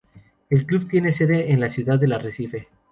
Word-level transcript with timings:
El 0.49 0.65
club 0.65 0.89
tiene 0.89 1.11
sede 1.11 1.51
en 1.51 1.59
la 1.59 1.69
ciudad 1.69 1.99
del 1.99 2.13
Arrecife. 2.13 2.69